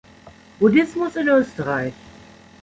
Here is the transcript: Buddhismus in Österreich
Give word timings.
Buddhismus 0.59 1.15
in 1.15 1.27
Österreich 1.29 1.93